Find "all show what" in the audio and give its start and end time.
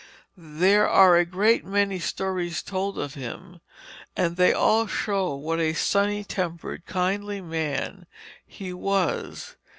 4.51-5.59